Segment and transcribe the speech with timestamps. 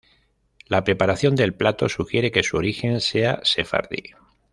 [0.65, 4.15] La preparación del plato sugiere que su origen sea sefardí.